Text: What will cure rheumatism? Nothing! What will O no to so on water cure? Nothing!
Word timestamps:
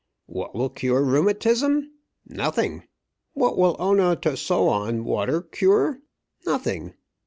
What 0.25 0.55
will 0.55 0.69
cure 0.71 1.03
rheumatism? 1.03 1.91
Nothing! 2.25 2.87
What 3.33 3.55
will 3.55 3.75
O 3.77 3.93
no 3.93 4.15
to 4.15 4.35
so 4.35 4.67
on 4.67 5.03
water 5.03 5.43
cure? 5.43 5.99
Nothing! 6.43 6.95